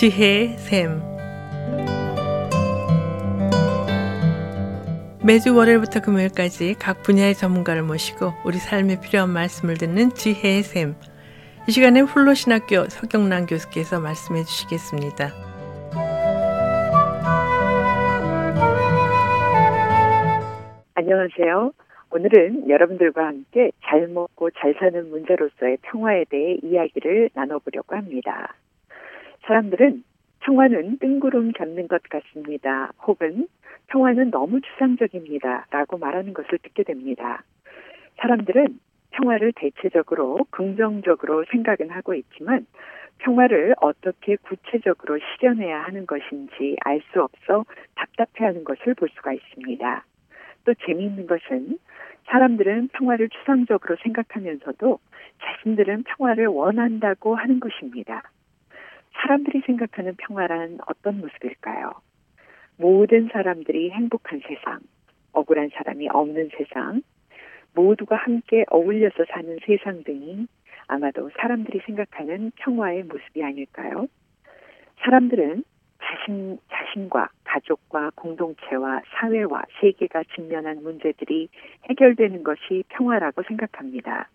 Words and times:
지혜의 0.00 0.56
샘 0.56 1.02
매주 5.22 5.54
월요일부터 5.54 6.00
금요일까지 6.00 6.76
각 6.80 7.02
분야의 7.02 7.34
전문가를 7.34 7.82
모시고 7.82 8.32
우리 8.46 8.56
삶에 8.56 8.98
필요한 9.02 9.28
말씀을 9.28 9.74
듣는 9.74 10.08
지혜의 10.14 10.62
샘. 10.62 10.94
이 11.68 11.70
시간에 11.70 12.00
훌로신학교 12.00 12.86
서경란 12.88 13.44
교수께서 13.44 14.00
말씀해 14.00 14.44
주시겠습니다. 14.44 15.32
안녕하세요. 20.94 21.72
오늘은 22.10 22.70
여러분들과 22.70 23.26
함께 23.26 23.70
잘 23.84 24.08
먹고 24.08 24.48
잘 24.52 24.74
사는 24.80 25.10
문제로서의 25.10 25.76
평화에 25.82 26.24
대해 26.30 26.56
이야기를 26.62 27.28
나눠보려고 27.34 27.94
합니다. 27.96 28.54
사람들은 29.46 30.04
평화는 30.40 30.98
뜬구름 30.98 31.52
잡는 31.52 31.88
것 31.88 32.02
같습니다. 32.04 32.92
혹은 33.06 33.46
평화는 33.88 34.30
너무 34.30 34.60
추상적입니다. 34.60 35.66
라고 35.70 35.98
말하는 35.98 36.32
것을 36.32 36.58
듣게 36.58 36.82
됩니다. 36.82 37.42
사람들은 38.18 38.78
평화를 39.10 39.52
대체적으로 39.56 40.46
긍정적으로 40.50 41.44
생각은 41.50 41.90
하고 41.90 42.14
있지만 42.14 42.66
평화를 43.18 43.74
어떻게 43.80 44.36
구체적으로 44.36 45.18
실현해야 45.18 45.82
하는 45.82 46.06
것인지 46.06 46.76
알 46.84 47.00
수 47.12 47.22
없어 47.22 47.64
답답해하는 47.96 48.64
것을 48.64 48.94
볼 48.94 49.08
수가 49.10 49.32
있습니다. 49.32 50.04
또 50.64 50.74
재미있는 50.86 51.26
것은 51.26 51.78
사람들은 52.26 52.88
평화를 52.92 53.28
추상적으로 53.30 53.96
생각하면서도 54.02 54.98
자신들은 55.42 56.04
평화를 56.04 56.46
원한다고 56.46 57.34
하는 57.34 57.60
것입니다. 57.60 58.22
사람들이 59.14 59.62
생각하는 59.66 60.14
평화란 60.16 60.78
어떤 60.86 61.20
모습일까요? 61.20 61.92
모든 62.76 63.28
사람들이 63.32 63.90
행복한 63.90 64.40
세상, 64.46 64.80
억울한 65.32 65.70
사람이 65.74 66.08
없는 66.08 66.50
세상, 66.56 67.02
모두가 67.74 68.16
함께 68.16 68.64
어울려서 68.70 69.24
사는 69.30 69.58
세상 69.64 70.02
등이 70.02 70.46
아마도 70.86 71.30
사람들이 71.38 71.80
생각하는 71.86 72.50
평화의 72.56 73.04
모습이 73.04 73.44
아닐까요? 73.44 74.06
사람들은 75.04 75.62
자신, 76.02 76.58
자신과 76.68 77.28
가족과 77.44 78.10
공동체와 78.16 79.02
사회와 79.14 79.62
세계가 79.80 80.24
직면한 80.34 80.82
문제들이 80.82 81.48
해결되는 81.88 82.42
것이 82.42 82.82
평화라고 82.88 83.42
생각합니다. 83.44 84.28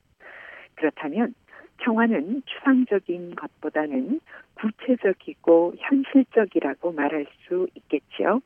그렇다면 0.76 1.34
평화는 1.78 2.44
추상적인 2.46 3.36
것보다는 3.36 4.22
구체적이고 4.66 5.76
현실적이라고 5.78 6.92
말할 6.92 7.28
수 7.48 7.68
있겠지요. 7.76 8.42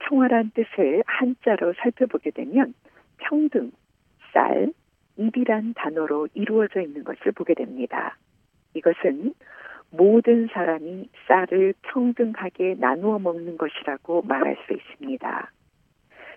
평화란 0.00 0.50
뜻을 0.54 1.02
한자로 1.06 1.74
살펴보게 1.74 2.30
되면 2.30 2.74
평등, 3.18 3.70
쌀, 4.32 4.72
입이란 5.16 5.74
단어로 5.74 6.28
이루어져 6.34 6.80
있는 6.80 7.04
것을 7.04 7.32
보게 7.32 7.54
됩니다. 7.54 8.16
이것은 8.74 9.34
모든 9.90 10.48
사람이 10.52 11.08
쌀을 11.28 11.74
평등하게 11.82 12.76
나누어 12.78 13.18
먹는 13.18 13.58
것이라고 13.58 14.22
말할 14.22 14.56
수 14.66 14.72
있습니다. 14.72 15.52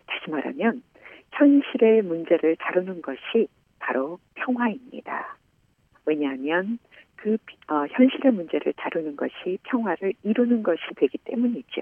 다시 0.05 0.29
말하면 0.29 0.83
현실의 1.31 2.01
문제를 2.01 2.57
다루는 2.57 3.01
것이 3.01 3.47
바로 3.79 4.19
평화입니다. 4.35 5.37
왜냐하면 6.05 6.79
그 7.23 7.37
어, 7.69 7.85
현실의 7.89 8.33
문제를 8.33 8.73
다루는 8.73 9.15
것이 9.15 9.57
평화를 9.63 10.11
이루는 10.23 10.61
것이 10.61 10.81
되기 10.97 11.17
때문이죠. 11.19 11.81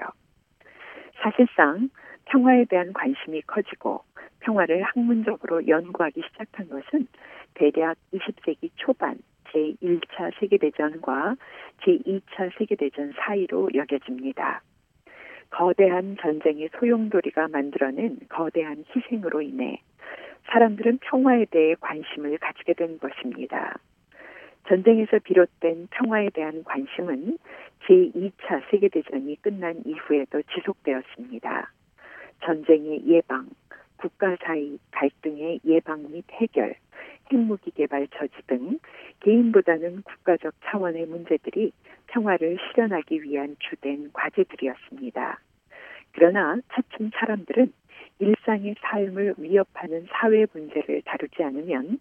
사실상 1.16 1.90
평화에 2.26 2.66
대한 2.66 2.94
관심이 2.94 3.42
커지고 3.48 4.04
평화를 4.42 4.84
학문적으로 4.84 5.68
연구하기 5.68 6.22
시작한 6.28 6.70
것은 6.70 7.08
대략 7.56 7.98
20세기 8.14 8.70
초반 8.76 9.18
제1차 9.46 10.40
세계대전과 10.40 11.36
제2차 11.82 12.56
세계대전 12.60 13.14
사이로 13.18 13.70
여겨집니다. 13.74 14.62
거대한 15.50 16.18
전쟁의 16.22 16.70
소용돌이가 16.78 17.48
만들어낸 17.48 18.20
거대한 18.30 18.86
희생으로 18.96 19.42
인해 19.42 19.82
사람들은 20.52 21.00
평화에 21.00 21.46
대해 21.46 21.74
관심을 21.82 22.38
가지게 22.38 22.74
된 22.74 23.00
것입니다. 23.00 23.80
전쟁에서 24.72 25.20
비롯된 25.20 25.90
평화에 25.92 26.30
대한 26.30 26.64
관심은 26.64 27.38
제2차 27.86 28.62
세계대전이 28.72 29.42
끝난 29.42 29.82
이후에도 29.86 30.42
지속되었습니다. 30.44 31.70
전쟁의 32.46 33.06
예방, 33.06 33.50
국가 33.98 34.38
사이 34.42 34.80
갈등의 34.92 35.60
예방 35.66 36.10
및 36.10 36.24
해결, 36.32 36.76
핵무기 37.30 37.72
개발 37.72 38.08
저지 38.16 38.34
등 38.48 38.80
개인보다는 39.20 40.04
국가적 40.04 40.54
차원의 40.64 41.06
문제들이 41.06 41.74
평화를 42.08 42.58
실현하기 42.70 43.24
위한 43.24 43.58
주된 43.60 44.12
과제들이었습니다. 44.14 45.40
그러나 46.14 46.58
차츰 46.72 47.12
사람들은 47.14 47.74
일상의 48.20 48.76
삶을 48.80 49.36
위협하는 49.38 50.08
사회 50.12 50.46
문제를 50.54 51.02
다루지 51.04 51.44
않으면 51.44 52.00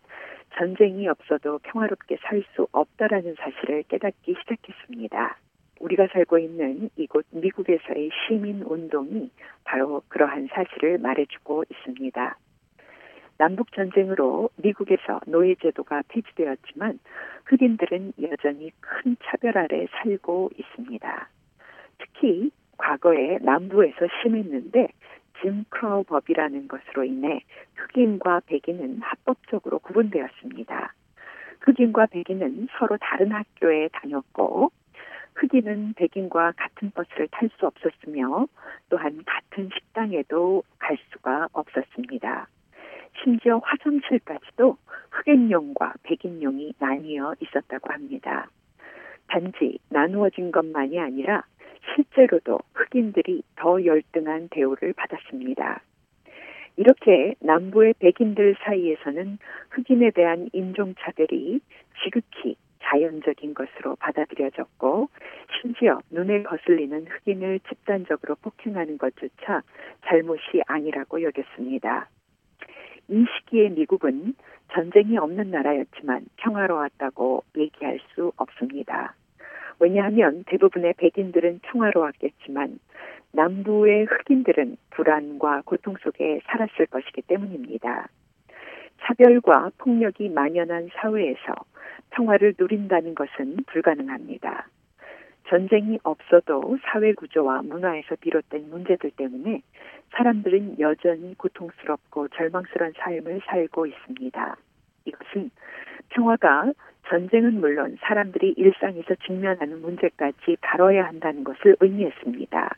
전쟁이 0.57 1.09
없어도 1.09 1.59
평화롭게 1.59 2.19
살 2.23 2.43
수 2.55 2.67
없다라는 2.73 3.37
사실을 3.39 3.85
깨닫기 3.85 4.35
시작했습니다. 4.41 5.37
우리가 5.81 6.09
살고 6.13 6.39
있는 6.39 6.91
이곳 6.97 7.25
미국에서의 7.31 8.11
시민 8.27 8.63
운동이 8.63 9.31
바로 9.65 10.03
그러한 10.09 10.49
사실을 10.53 10.99
말해주고 10.99 11.65
있습니다. 11.71 12.39
남북 13.39 13.73
전쟁으로 13.73 14.51
미국에서 14.57 15.21
노예 15.27 15.55
제도가 15.55 16.03
폐지되었지만 16.09 16.99
흑인들은 17.47 18.13
여전히 18.23 18.71
큰 18.81 19.17
차별 19.25 19.57
아래 19.57 19.87
살고 19.93 20.51
있습니다. 20.59 21.29
특히 21.99 22.51
과거에 22.77 23.39
남부에서 23.41 24.07
심했는데 24.23 24.89
짐 25.41 25.65
크로우 25.69 26.05
법이라는 26.05 26.69
것으로 26.69 27.05
인해 27.05 27.43
흑인과 27.75 28.43
백인은 28.47 29.01
합법적으로 29.01 29.79
구분되었습니다. 29.81 30.95
흑인과 31.61 32.07
백인은 32.07 32.69
서로 32.79 32.97
다른 33.01 33.33
학교에 33.33 33.89
다녔고 33.93 34.71
흑인은 35.35 35.95
백인과 35.95 36.53
같은 36.57 36.91
버스를 36.91 37.29
탈 37.31 37.49
수 37.59 37.67
없었으며 37.67 38.47
또한 38.89 39.23
같은 39.25 39.71
식당에도 39.73 40.63
갈 40.79 40.99
수가 41.13 41.49
없었습니다. 41.53 42.49
심지어 43.23 43.59
화장실까지도 43.59 44.77
흑인용과 45.11 45.95
백인용이 46.03 46.75
나뉘어 46.79 47.35
있었다고 47.41 47.93
합니다. 47.93 48.49
단지 49.27 49.79
나누어진 49.89 50.51
것만이 50.51 50.99
아니라 50.99 51.45
실제로도 51.95 52.61
흑인들이 52.75 53.43
더 53.57 53.85
열등한 53.85 54.49
대우를 54.51 54.93
받았습니다. 54.95 55.83
이렇게 56.77 57.35
남부의 57.41 57.95
백인들 57.99 58.57
사이에서는 58.65 59.39
흑인에 59.71 60.11
대한 60.11 60.49
인종차별이 60.53 61.61
지극히 62.03 62.57
자연적인 62.83 63.55
것으로 63.55 63.97
받아들여졌고 63.97 65.09
심지어 65.61 66.01
눈에 66.11 66.43
거슬리는 66.43 67.07
흑인을 67.07 67.61
집단적으로 67.69 68.37
폭행하는 68.37 68.99
것조차 68.99 69.63
잘못이 70.07 70.63
아니라고 70.67 71.23
여겼습니다. 71.23 72.09
이 73.09 73.27
시기에 73.37 73.71
미국은 73.71 74.35
전쟁이 74.73 75.19
없는 75.19 75.51
나라였지만 75.51 76.27
평화로웠다고 76.37 77.45
얘기할 77.57 77.99
수 78.15 78.33
없습니다. 78.37 79.15
왜냐하면 79.81 80.45
대부분의 80.47 80.95
백인들은 80.99 81.61
평화로웠겠지만 81.63 82.79
남부의 83.33 84.05
흑인들은 84.05 84.77
불안과 84.91 85.63
고통 85.65 85.97
속에 86.03 86.41
살았을 86.45 86.87
것이기 86.87 87.23
때문입니다. 87.23 88.09
차별과 89.03 89.71
폭력이 89.79 90.29
만연한 90.29 90.91
사회에서 90.95 91.55
평화를 92.11 92.55
누린다는 92.59 93.15
것은 93.15 93.57
불가능합니다. 93.67 94.69
전쟁이 95.49 95.99
없어도 96.03 96.79
사회 96.85 97.15
구조와 97.15 97.63
문화에서 97.63 98.17
비롯된 98.21 98.69
문제들 98.69 99.11
때문에 99.13 99.63
사람들은 100.13 100.79
여전히 100.79 101.35
고통스럽고 101.37 102.29
절망스러운 102.29 102.93
삶을 102.99 103.41
살고 103.47 103.87
있습니다. 103.87 104.57
이것은 105.07 105.51
평화가 106.11 106.73
전쟁은 107.09 107.61
물론 107.61 107.97
사람들이 108.01 108.55
일상에서 108.57 109.15
직면하는 109.27 109.81
문제까지 109.83 110.57
다뤄야 110.61 111.07
한다는 111.07 111.45
것을 111.45 111.77
의미했습니다. 111.81 112.77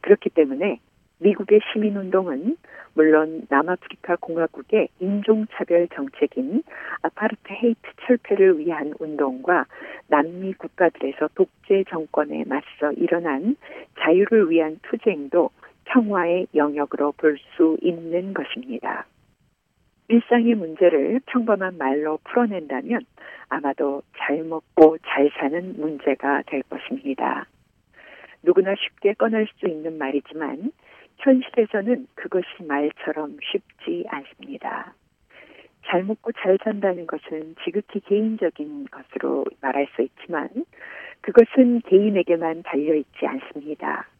그렇기 0.00 0.30
때문에 0.30 0.80
미국의 1.18 1.60
시민운동은 1.72 2.56
물론 2.94 3.46
남아프리카 3.48 4.16
공화국의 4.16 4.88
인종차별 5.00 5.88
정책인 5.94 6.62
아파르트헤이트 7.02 7.80
철폐를 8.06 8.58
위한 8.58 8.92
운동과 8.98 9.66
남미 10.08 10.52
국가들에서 10.54 11.28
독재 11.34 11.84
정권에 11.88 12.44
맞서 12.46 12.92
일어난 12.96 13.56
자유를 14.00 14.50
위한 14.50 14.78
투쟁도 14.82 15.50
평화의 15.84 16.48
영역으로 16.54 17.12
볼 17.12 17.38
수 17.56 17.78
있는 17.80 18.34
것입니다. 18.34 19.06
일상의 20.12 20.54
문제를 20.56 21.20
평범한 21.24 21.78
말로 21.78 22.18
풀어낸다면 22.24 23.00
아마도 23.48 24.02
잘 24.18 24.44
먹고 24.44 24.98
잘 25.06 25.30
사는 25.38 25.80
문제가 25.80 26.42
될 26.48 26.62
것입니다. 26.64 27.46
누구나 28.42 28.74
쉽게 28.74 29.14
꺼낼 29.14 29.46
수 29.56 29.66
있는 29.66 29.96
말이지만 29.96 30.70
현실에서는 31.16 32.08
그것이 32.14 32.46
말처럼 32.68 33.38
쉽지 33.40 34.04
않습니다. 34.10 34.92
잘 35.86 36.04
먹고 36.04 36.32
잘 36.32 36.58
산다는 36.62 37.06
것은 37.06 37.54
지극히 37.64 38.00
개인적인 38.00 38.88
것으로 38.90 39.46
말할 39.62 39.86
수 39.96 40.02
있지만 40.02 40.50
그것은 41.22 41.80
개인에게만 41.86 42.64
달려있지 42.64 43.26
않습니다. 43.26 44.11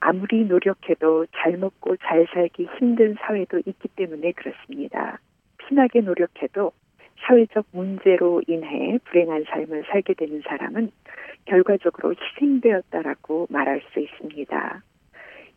아무리 0.00 0.44
노력해도 0.44 1.26
잘 1.36 1.58
먹고 1.58 1.96
잘 1.98 2.26
살기 2.32 2.68
힘든 2.78 3.16
사회도 3.20 3.58
있기 3.66 3.88
때문에 3.96 4.32
그렇습니다. 4.32 5.18
피나게 5.58 6.00
노력해도 6.00 6.72
사회적 7.26 7.66
문제로 7.72 8.42
인해 8.46 8.98
불행한 9.04 9.44
삶을 9.44 9.84
살게 9.88 10.14
되는 10.14 10.40
사람은 10.46 10.90
결과적으로 11.44 12.14
희생되었다라고 12.14 13.48
말할 13.50 13.82
수 13.92 14.00
있습니다. 14.00 14.82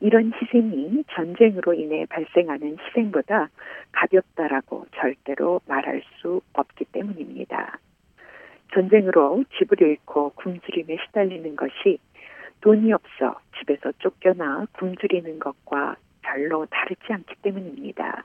이런 0.01 0.33
희생이 0.33 1.05
전쟁으로 1.15 1.73
인해 1.73 2.05
발생하는 2.09 2.77
희생보다 2.77 3.49
가볍다라고 3.93 4.87
절대로 4.95 5.61
말할 5.65 6.01
수 6.17 6.41
없기 6.51 6.85
때문입니다. 6.91 7.79
전쟁으로 8.73 9.45
집을 9.57 9.81
잃고 9.81 10.31
굶주림에 10.31 10.97
시달리는 11.05 11.55
것이 11.55 11.99
돈이 12.63 12.93
없어 12.93 13.35
집에서 13.59 13.91
쫓겨나 13.99 14.67
굶주리는 14.71 15.37
것과 15.37 15.97
별로 16.21 16.65
다르지 16.67 17.11
않기 17.11 17.35
때문입니다. 17.41 18.23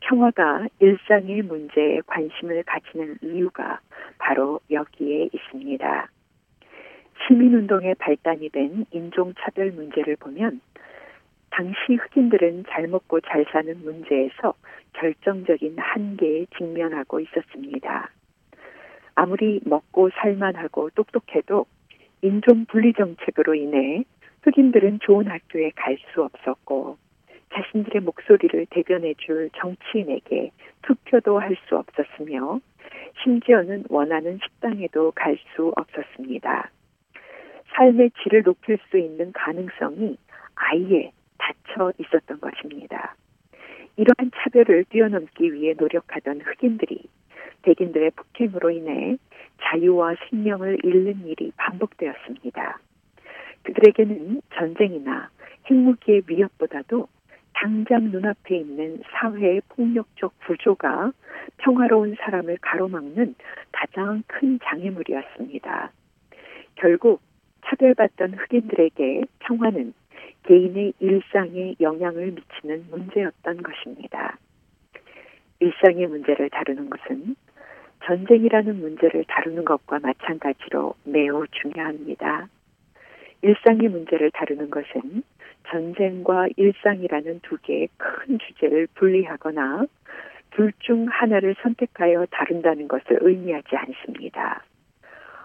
평화가 0.00 0.66
일상의 0.80 1.40
문제에 1.40 2.02
관심을 2.06 2.62
가지는 2.64 3.16
이유가 3.22 3.80
바로 4.18 4.60
여기에 4.70 5.30
있습니다. 5.32 6.08
시민운동의 7.26 7.94
발단이 7.94 8.50
된 8.50 8.84
인종차별 8.90 9.70
문제를 9.70 10.16
보면 10.16 10.60
당시 11.48 11.74
흑인들은 11.88 12.64
잘 12.68 12.86
먹고 12.86 13.22
잘 13.22 13.46
사는 13.50 13.82
문제에서 13.82 14.52
결정적인 14.92 15.78
한계에 15.78 16.44
직면하고 16.58 17.20
있었습니다. 17.20 18.10
아무리 19.14 19.60
먹고 19.64 20.10
살만하고 20.10 20.90
똑똑해도 20.90 21.64
인종 22.22 22.64
분리 22.66 22.92
정책으로 22.92 23.54
인해 23.54 24.04
흑인들은 24.42 25.00
좋은 25.00 25.26
학교에 25.26 25.72
갈 25.74 25.96
수 26.12 26.22
없었고 26.22 26.96
자신들의 27.52 28.02
목소리를 28.02 28.66
대변해 28.70 29.14
줄 29.18 29.50
정치인에게 29.56 30.50
투표도 30.82 31.38
할 31.38 31.56
수 31.68 31.76
없었으며 31.76 32.60
심지어는 33.22 33.84
원하는 33.88 34.38
식당에도 34.42 35.10
갈 35.12 35.36
수 35.54 35.72
없었습니다. 35.76 36.70
삶의 37.74 38.10
질을 38.22 38.42
높일 38.44 38.78
수 38.90 38.98
있는 38.98 39.32
가능성이 39.32 40.16
아예 40.54 41.10
닫혀 41.38 41.92
있었던 41.98 42.40
것입니다. 42.40 43.16
이러한 43.96 44.30
차별을 44.34 44.84
뛰어넘기 44.90 45.52
위해 45.52 45.74
노력하던 45.76 46.40
흑인들이 46.40 47.04
백인들의 47.62 48.12
폭행으로 48.12 48.70
인해 48.70 49.16
자유와 49.62 50.14
생명을 50.28 50.78
잃는 50.84 51.26
일이 51.26 51.52
반복되었습니다. 51.56 52.78
그들에게는 53.62 54.42
전쟁이나 54.54 55.30
핵무기의 55.70 56.22
위협보다도 56.26 57.08
당장 57.54 58.10
눈앞에 58.10 58.56
있는 58.56 59.02
사회의 59.12 59.60
폭력적 59.68 60.32
구조가 60.46 61.12
평화로운 61.58 62.16
사람을 62.18 62.58
가로막는 62.60 63.34
가장 63.70 64.22
큰 64.26 64.58
장애물이었습니다. 64.64 65.92
결국 66.74 67.20
차별받던 67.66 68.34
흑인들에게 68.34 69.22
평화는 69.40 69.94
개인의 70.44 70.94
일상에 70.98 71.74
영향을 71.80 72.32
미치는 72.32 72.86
문제였던 72.90 73.62
것입니다. 73.62 74.38
일상의 75.60 76.08
문제를 76.08 76.50
다루는 76.50 76.90
것은 76.90 77.36
전쟁이라는 78.12 78.78
문제를 78.78 79.24
다루는 79.26 79.64
것과 79.64 79.98
마찬가지로 80.00 80.94
매우 81.04 81.46
중요합니다. 81.48 82.46
일상의 83.40 83.88
문제를 83.88 84.30
다루는 84.32 84.68
것은 84.68 85.22
전쟁과 85.70 86.48
일상이라는 86.56 87.40
두 87.42 87.56
개의 87.62 87.88
큰 87.96 88.38
주제를 88.38 88.88
분리하거나 88.94 89.86
둘 90.50 90.72
중 90.80 91.06
하나를 91.08 91.54
선택하여 91.62 92.26
다룬다는 92.30 92.86
것을 92.86 93.18
의미하지 93.22 93.74
않습니다. 93.74 94.62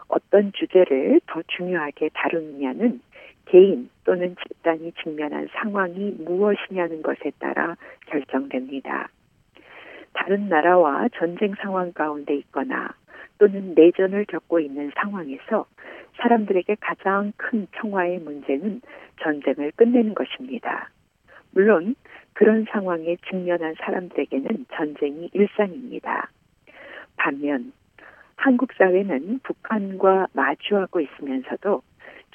어떤 0.10 0.52
주제를 0.52 1.22
더 1.26 1.42
중요하게 1.48 2.10
다루느냐는 2.14 3.00
개인 3.46 3.90
또는 4.04 4.36
집단이 4.46 4.92
직면한 5.02 5.48
상황이 5.54 6.12
무엇이냐는 6.20 7.02
것에 7.02 7.32
따라 7.40 7.78
결정됩니다. 8.08 9.08
다른 10.18 10.50
나라와 10.50 11.08
전쟁 11.20 11.54
상황 11.62 11.94
가운데 11.94 12.36
있거나 12.36 12.90
또는 13.38 13.76
내전을 13.76 14.26
겪고 14.26 14.60
있는 14.60 14.92
상황에서 14.96 15.68
사람들에게 16.18 16.76
가장 16.80 17.32
큰 17.38 17.68
평화의 17.72 18.20
문제는 18.20 18.82
전쟁을 19.22 19.72
끝내는 19.76 20.16
것입니다. 20.16 20.90
물론 21.52 21.96
그런 22.34 22.66
상황에 22.70 23.16
직면한 23.30 23.76
사람들에게는 23.80 24.66
전쟁이 24.74 25.30
일상입니다. 25.34 26.30
반면 27.16 27.72
한국 28.36 28.74
사회는 28.74 29.40
북한과 29.44 30.28
마주하고 30.34 31.00
있으면서도 31.00 31.84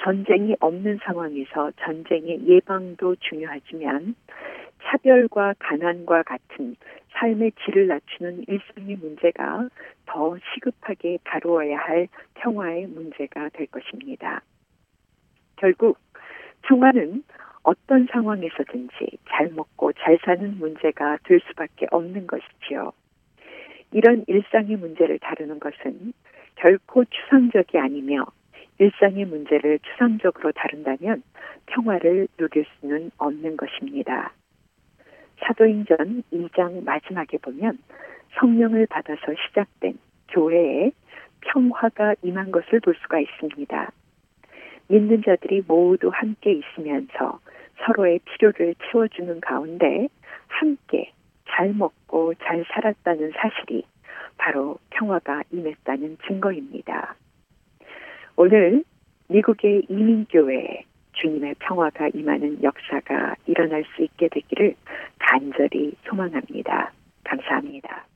전쟁이 0.03 0.55
없는 0.61 1.01
상황에서 1.03 1.73
전쟁의 1.85 2.47
예방도 2.47 3.17
중요하지만 3.17 4.15
차별과 4.85 5.55
가난과 5.59 6.23
같은 6.23 6.77
삶의 7.13 7.53
질을 7.65 7.87
낮추는 7.87 8.45
일상의 8.49 8.97
문제가 8.97 9.69
더 10.07 10.37
시급하게 10.55 11.19
다루어야 11.25 11.79
할 11.79 12.09
평화의 12.35 12.87
문제가 12.87 13.49
될 13.51 13.67
것입니다. 13.67 14.43
결국 15.57 15.99
평화는 16.63 17.23
어떤 17.63 18.07
상황에서든지 18.11 19.19
잘 19.29 19.51
먹고 19.51 19.93
잘 19.93 20.19
사는 20.25 20.59
문제가 20.59 21.19
될 21.25 21.41
수밖에 21.49 21.87
없는 21.91 22.27
것이지요. 22.27 22.93
이런 23.93 24.25
일상의 24.27 24.77
문제를 24.77 25.19
다루는 25.19 25.61
것은 25.61 26.13
결코 26.57 27.05
추상적이 27.05 27.79
아니며 27.79 28.25
일상의 28.79 29.27
문제를 29.27 29.79
추상적으로 29.81 30.51
다룬다면 30.53 31.23
평화를 31.67 32.27
누릴 32.37 32.65
수는 32.81 33.11
없는 33.19 33.57
것입니다. 33.57 34.33
사도행전 35.43 36.23
2장 36.33 36.85
마지막에 36.85 37.39
보면 37.39 37.79
성령을 38.39 38.87
받아서 38.87 39.21
시작된 39.49 39.99
교회에 40.29 40.93
평화가 41.41 42.15
임한 42.23 42.51
것을 42.51 42.81
볼 42.81 42.95
수가 43.03 43.21
있습니다. 43.21 43.93
믿는 44.89 45.23
자들이 45.23 45.63
모두 45.67 46.11
함께 46.13 46.53
있으면서 46.53 47.41
서로의 47.85 48.21
필요를 48.25 48.75
채워주는 48.91 49.41
가운데 49.41 50.09
함께 50.49 51.13
잘 51.49 51.73
먹고 51.75 52.35
잘 52.35 52.65
살았다는 52.69 53.33
사실이 53.33 53.85
바로 54.39 54.79
평화가 54.91 55.43
임했다는 55.51 56.19
증거입니다. 56.27 57.15
오늘 58.37 58.85
미국의 59.29 59.87
이민교회에 59.89 60.85
주님의 61.13 61.57
평화가 61.59 62.09
임하는 62.15 62.63
역사가 62.63 63.37
일어날 63.47 63.85
수 63.95 64.03
있게 64.03 64.29
되기를 64.29 64.75
간절히 65.33 65.95
소망합니다. 66.07 66.93
감사합니다. 67.25 68.07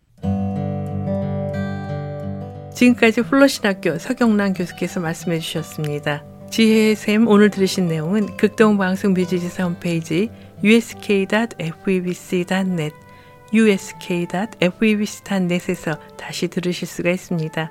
지금까지 2.74 3.22
훌러신학교 3.22 3.96
서경란 3.96 4.52
교수께서 4.52 5.00
말씀해 5.00 5.38
주셨습니다. 5.38 6.22
지혜의 6.50 6.94
샘 6.94 7.26
오늘 7.26 7.48
들으신 7.48 7.88
내용은 7.88 8.26
극동방송 8.36 9.14
뮤지지사 9.14 9.64
홈페이지 9.64 10.28
usk.febc.net 10.62 11.56
usk.febc.net에서 13.54 14.56
다시 16.18 16.48
들으실 16.48 16.86
수가 16.86 17.08
있습니다. 17.10 17.70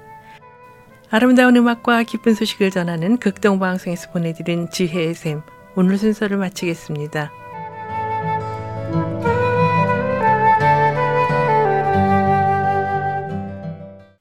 아름다운 1.12 1.56
음악과 1.56 2.02
기쁜 2.02 2.34
소식을 2.34 2.72
전하는 2.72 3.18
극동방송에서 3.18 4.12
보내드린 4.12 4.72
지혜의 4.72 5.14
샘 5.14 5.44
오늘 5.76 6.00
순서를 6.00 6.38
마치겠습니다. 6.38 7.45